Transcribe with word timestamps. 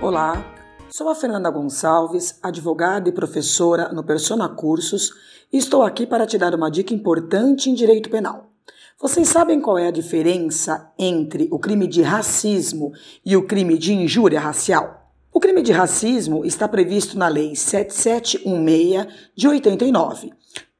Olá, 0.00 0.46
sou 0.88 1.08
a 1.08 1.16
Fernanda 1.16 1.50
Gonçalves, 1.50 2.38
advogada 2.40 3.08
e 3.08 3.12
professora 3.12 3.92
no 3.92 4.04
Persona 4.04 4.48
Cursos, 4.48 5.10
e 5.52 5.58
estou 5.58 5.82
aqui 5.82 6.06
para 6.06 6.26
te 6.26 6.38
dar 6.38 6.54
uma 6.54 6.70
dica 6.70 6.94
importante 6.94 7.68
em 7.68 7.74
direito 7.74 8.08
penal. 8.08 8.52
Vocês 9.00 9.26
sabem 9.26 9.60
qual 9.60 9.76
é 9.76 9.88
a 9.88 9.92
diferença 9.92 10.92
entre 10.96 11.48
o 11.50 11.58
crime 11.58 11.88
de 11.88 12.02
racismo 12.02 12.92
e 13.26 13.36
o 13.36 13.48
crime 13.48 13.76
de 13.76 13.92
injúria 13.92 14.38
racial? 14.38 15.01
O 15.34 15.40
crime 15.40 15.62
de 15.62 15.72
racismo 15.72 16.44
está 16.44 16.68
previsto 16.68 17.16
na 17.16 17.26
Lei 17.26 17.56
7716 17.56 19.06
de 19.34 19.48
89. 19.48 20.30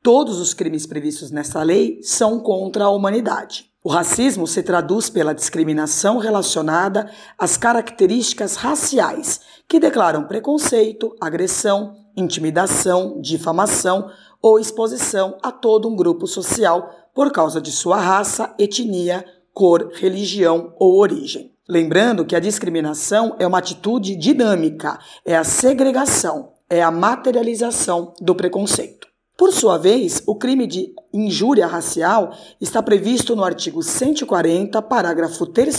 Todos 0.03 0.39
os 0.39 0.53
crimes 0.53 0.87
previstos 0.87 1.31
nessa 1.31 1.63
lei 1.63 2.01
são 2.03 2.39
contra 2.39 2.85
a 2.85 2.91
humanidade. 2.91 3.71
O 3.83 3.89
racismo 3.89 4.47
se 4.47 4.63
traduz 4.63 5.09
pela 5.09 5.35
discriminação 5.35 6.19
relacionada 6.19 7.11
às 7.39 7.57
características 7.57 8.57
raciais, 8.57 9.41
que 9.67 9.81
declaram 9.81 10.25
preconceito, 10.25 11.17
agressão, 11.19 11.95
intimidação, 12.15 13.23
difamação 13.23 14.11
ou 14.43 14.61
exposição 14.61 15.39
a 15.43 15.51
todo 15.51 15.89
um 15.89 15.97
grupo 15.97 16.27
social 16.27 16.91
por 17.15 17.33
causa 17.33 17.59
de 17.59 17.73
sua 17.73 17.97
raça, 17.97 18.55
etnia, 18.59 19.25
cor, 19.55 19.91
religião 19.95 20.75
ou 20.79 20.99
origem. 20.99 21.53
Lembrando 21.73 22.27
que 22.27 22.37
a 22.37 22.39
discriminação 22.39 23.35
é 23.39 23.47
uma 23.47 23.57
atitude 23.57 24.15
dinâmica, 24.15 24.99
é 25.25 25.35
a 25.35 25.43
segregação, 25.43 26.53
é 26.69 26.83
a 26.83 26.91
materialização 26.91 28.13
do 28.21 28.35
preconceito. 28.35 29.09
Por 29.39 29.51
sua 29.55 29.79
vez, 29.79 30.23
o 30.27 30.35
crime 30.35 30.67
de 30.67 30.93
injúria 31.15 31.67
racial 31.67 32.37
está 32.61 32.83
previsto 32.83 33.35
no 33.35 33.43
artigo 33.43 33.83
140, 33.83 34.83
parágrafo 34.83 35.47
3 35.47 35.75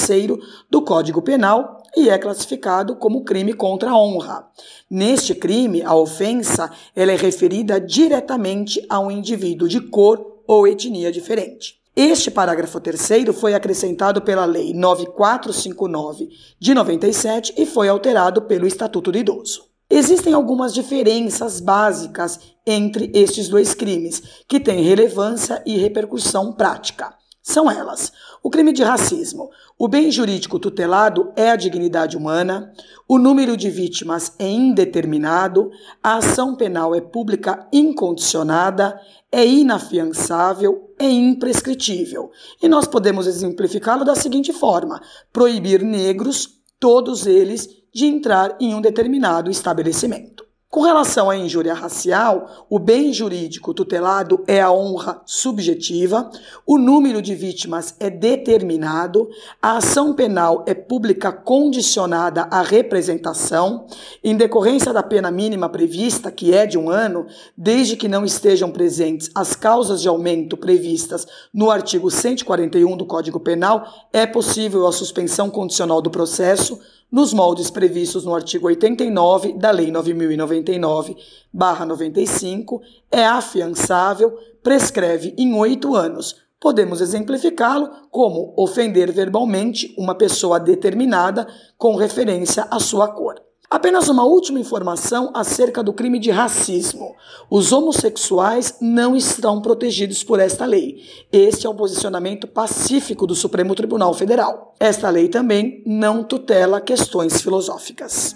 do 0.68 0.82
Código 0.82 1.22
Penal 1.22 1.84
e 1.96 2.10
é 2.10 2.18
classificado 2.18 2.96
como 2.96 3.24
crime 3.24 3.54
contra 3.54 3.92
a 3.92 3.96
honra. 3.96 4.48
Neste 4.90 5.36
crime, 5.36 5.84
a 5.84 5.94
ofensa 5.94 6.72
ela 6.96 7.12
é 7.12 7.16
referida 7.16 7.80
diretamente 7.80 8.84
a 8.90 9.00
um 9.00 9.12
indivíduo 9.12 9.70
de 9.70 9.80
cor 9.80 10.42
ou 10.48 10.68
etnia 10.68 11.12
diferente. 11.12 11.83
Este 11.96 12.32
parágrafo 12.32 12.80
terceiro 12.80 13.32
foi 13.32 13.54
acrescentado 13.54 14.20
pela 14.20 14.46
Lei 14.46 14.74
9459 14.74 16.28
de 16.60 16.74
97 16.74 17.54
e 17.56 17.68
foi 17.68 17.88
alterado 17.88 18.42
pelo 18.42 18.66
Estatuto 18.66 19.12
do 19.12 19.18
Idoso. 19.20 19.66
Existem 19.88 20.34
algumas 20.34 20.74
diferenças 20.74 21.60
básicas 21.60 22.40
entre 22.66 23.12
estes 23.14 23.48
dois 23.48 23.76
crimes 23.76 24.24
que 24.48 24.60
têm 24.60 24.84
relevância 24.84 25.62
e 25.68 25.78
repercussão 25.78 26.52
prática. 26.52 27.14
São 27.44 27.70
elas: 27.70 28.14
o 28.42 28.50
crime 28.50 28.72
de 28.72 28.84
racismo. 28.84 29.52
O 29.78 29.90
bem 29.90 30.10
jurídico 30.10 30.58
tutelado 30.58 31.34
é 31.36 31.52
a 31.52 31.58
dignidade 31.58 32.16
humana, 32.16 32.74
o 33.06 33.20
número 33.20 33.58
de 33.58 33.70
vítimas 33.70 34.34
é 34.40 34.50
indeterminado, 34.50 35.70
a 36.02 36.16
ação 36.16 36.56
penal 36.56 36.96
é 36.96 37.02
pública 37.02 37.68
incondicionada, 37.74 38.98
é 39.30 39.46
inafiançável, 39.46 40.96
é 40.98 41.10
imprescritível. 41.10 42.32
E 42.62 42.70
nós 42.70 42.88
podemos 42.88 43.28
exemplificá-lo 43.28 44.06
da 44.06 44.16
seguinte 44.16 44.54
forma: 44.54 45.02
proibir 45.34 45.84
negros, 45.84 46.62
todos 46.80 47.28
eles, 47.28 47.68
de 47.94 48.06
entrar 48.06 48.56
em 48.58 48.74
um 48.74 48.80
determinado 48.80 49.52
estabelecimento. 49.52 50.43
Com 50.74 50.82
relação 50.82 51.30
à 51.30 51.38
injúria 51.38 51.76
racial, 51.76 52.66
o 52.68 52.80
bem 52.80 53.14
jurídico 53.14 53.76
tutelado 53.76 54.44
é 54.48 54.60
a 54.60 54.72
honra 54.72 55.22
subjetiva, 55.24 56.32
o 56.66 56.80
número 56.80 57.22
de 57.22 57.36
vítimas 57.36 57.94
é 58.00 58.10
determinado, 58.10 59.30
a 59.62 59.78
ação 59.78 60.16
penal 60.16 60.64
é 60.66 60.74
pública 60.74 61.32
condicionada 61.32 62.48
à 62.50 62.64
representação, 62.64 63.86
em 64.24 64.36
decorrência 64.36 64.92
da 64.92 65.04
pena 65.04 65.30
mínima 65.30 65.70
prevista, 65.70 66.32
que 66.32 66.56
é 66.56 66.66
de 66.66 66.76
um 66.76 66.90
ano, 66.90 67.28
desde 67.56 67.96
que 67.96 68.08
não 68.08 68.26
estejam 68.26 68.72
presentes 68.72 69.30
as 69.36 69.56
causas 69.56 70.02
de 70.02 70.08
aumento 70.08 70.58
previstas 70.58 71.28
no 71.54 71.70
artigo 71.70 72.10
141 72.10 72.98
do 72.98 73.06
Código 73.06 73.40
Penal, 73.40 74.08
é 74.12 74.26
possível 74.26 74.88
a 74.88 74.92
suspensão 74.92 75.52
condicional 75.52 76.02
do 76.02 76.10
processo 76.10 76.80
nos 77.14 77.32
moldes 77.32 77.70
previstos 77.70 78.26
no 78.26 78.34
artigo 78.34 78.66
89 78.66 79.54
da 79.54 79.70
Lei 79.70 79.92
9099-95, 79.92 82.82
é 83.12 83.24
afiançável, 83.24 84.36
prescreve 84.64 85.36
em 85.38 85.54
oito 85.54 85.96
anos. 85.96 86.38
Podemos 86.60 87.02
exemplificá-lo 87.02 87.88
como 88.10 88.56
ofender 88.58 89.12
verbalmente 89.12 89.94
uma 89.96 90.16
pessoa 90.16 90.60
determinada 90.60 91.48
com 91.78 91.96
referência 91.96 92.68
à 92.72 92.80
sua 92.80 93.08
cor. 93.10 93.40
Apenas 93.74 94.08
uma 94.08 94.24
última 94.24 94.60
informação 94.60 95.32
acerca 95.34 95.82
do 95.82 95.92
crime 95.92 96.20
de 96.20 96.30
racismo. 96.30 97.16
Os 97.50 97.72
homossexuais 97.72 98.76
não 98.80 99.16
estão 99.16 99.60
protegidos 99.64 100.24
por 100.24 100.40
esta 100.40 100.64
lei. 100.64 101.02
Este 101.32 101.66
é 101.66 101.70
o 101.72 101.74
posicionamento 101.74 102.46
pacífico 102.46 103.26
do 103.26 103.34
Supremo 103.34 103.74
Tribunal 103.74 104.14
Federal. 104.14 104.76
Esta 104.80 105.10
lei 105.10 105.28
também 105.28 105.82
não 105.88 106.24
tutela 106.24 106.80
questões 106.80 107.42
filosóficas. 107.42 108.36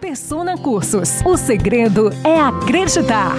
Persona 0.00 0.56
Cursos. 0.56 1.22
O 1.26 1.36
segredo 1.36 2.10
é 2.22 2.38
acreditar. 2.38 3.34